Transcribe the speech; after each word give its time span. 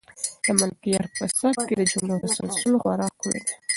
د 0.45 0.45
ملکیار 0.59 1.05
په 1.15 1.23
سبک 1.37 1.57
کې 1.67 1.75
د 1.77 1.81
جملو 1.91 2.15
تسلسل 2.23 2.73
خورا 2.81 3.07
ښکلی 3.13 3.39
دی. 3.45 3.51